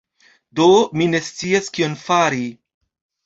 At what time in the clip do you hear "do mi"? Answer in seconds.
0.59-1.07